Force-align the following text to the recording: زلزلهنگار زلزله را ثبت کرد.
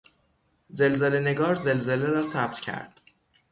زلزلهنگار 0.69 1.55
زلزله 1.55 2.05
را 2.05 2.23
ثبت 2.23 2.59
کرد. 2.59 2.99